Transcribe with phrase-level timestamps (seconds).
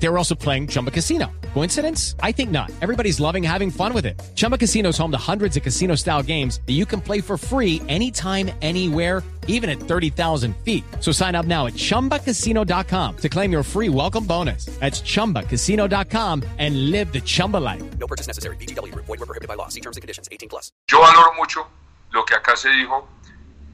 [0.00, 1.30] They were also playing Chumba Casino.
[1.54, 2.14] Coincidence?
[2.22, 2.70] I think not.
[2.80, 4.20] Everybody's loving having fun with it.
[4.36, 7.36] Chumba Casino is home to hundreds of casino style games that you can play for
[7.36, 10.84] free anytime, anywhere, even at 30,000 feet.
[11.00, 14.66] So sign up now at chumbacasino.com to claim your free welcome bonus.
[14.78, 17.82] That's chumbacasino.com and live the Chumba life.
[17.98, 18.56] No purchase necessary.
[18.56, 18.94] BGW.
[18.94, 19.68] Void were prohibited by law.
[19.68, 20.28] See terms and conditions.
[20.30, 20.70] 18 plus.
[20.88, 21.66] Yo valoro mucho
[22.12, 23.08] lo que acá se dijo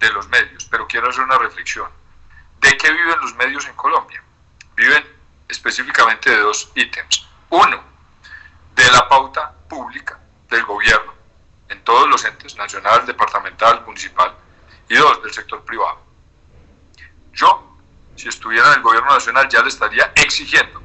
[0.00, 1.88] de los medios, pero quiero hacer una reflexión.
[2.60, 4.22] ¿De qué viven los medios en Colombia?
[4.76, 5.04] Viven
[5.48, 7.26] específicamente de dos ítems.
[7.50, 7.82] Uno,
[8.74, 11.12] de la pauta pública del gobierno
[11.68, 14.34] en todos los entes, nacional, departamental, municipal,
[14.88, 16.00] y dos, del sector privado.
[17.32, 17.76] Yo,
[18.16, 20.80] si estuviera en el gobierno nacional, ya le estaría exigiendo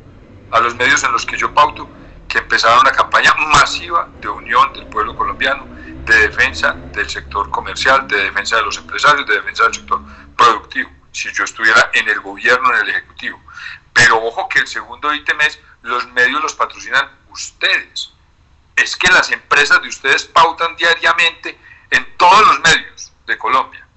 [0.52, 1.90] a los medios en los que yo pauto
[2.28, 5.66] que empezara una campaña masiva de unión del pueblo colombiano,
[6.06, 10.02] de defensa del sector comercial, de defensa de los empresarios, de defensa del sector
[10.36, 13.40] productivo, si yo estuviera en el gobierno, en el ejecutivo.
[14.04, 18.12] Pero ojo que el segundo ítem es, los medios los patrocinan ustedes.
[18.76, 21.58] Es que las empresas de ustedes pautan diariamente
[21.90, 23.88] en todos los medios de Colombia.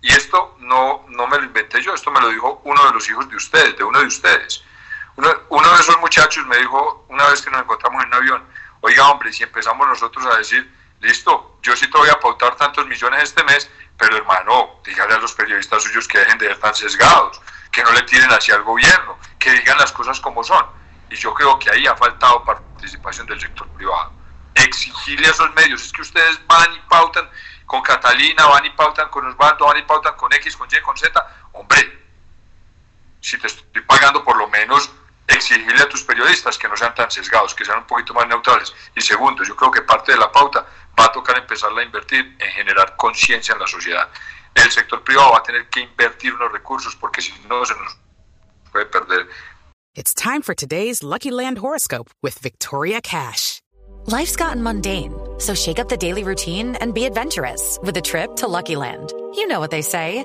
[0.00, 3.06] Y esto no, no me lo inventé yo, esto me lo dijo uno de los
[3.10, 4.64] hijos de ustedes, de uno de ustedes.
[5.16, 8.44] Uno, uno de esos muchachos me dijo una vez que nos encontramos en un avión,
[8.80, 10.66] oiga hombre, si empezamos nosotros a decir,
[11.00, 15.18] listo, yo sí te voy a pautar tantos millones este mes, pero hermano, dígale a
[15.18, 17.40] los periodistas suyos que dejen de ser tan sesgados,
[17.70, 20.64] que no le tiren hacia el gobierno, que digan las cosas como son.
[21.10, 24.12] Y yo creo que ahí ha faltado participación del sector privado.
[24.54, 27.28] Exigirle a esos medios, es que ustedes van y pautan
[27.66, 30.96] con Catalina, van y pautan con Osvaldo, van y pautan con X, con Y, con
[30.96, 31.26] Z.
[31.52, 32.02] Hombre,
[33.20, 34.90] si te estoy pagando por lo menos
[35.26, 38.74] exigirle a tus periodistas que no sean tan sesgados, que sean un poquito más neutrales.
[38.94, 40.66] Y segundo, yo creo que parte de la pauta
[40.98, 44.08] va a tocar empezar a invertir en generar conciencia en la sociedad.
[44.54, 47.96] El sector privado va a tener que invertir unos recursos porque si no se nos
[48.70, 49.26] puede perder.
[49.94, 53.60] It's time for today's Lucky Land horoscope with Victoria Cash.
[54.06, 58.34] Life's gotten mundane, so shake up the daily routine and be adventurous with a trip
[58.36, 59.12] to Lucky Land.
[59.36, 60.24] You know what they say.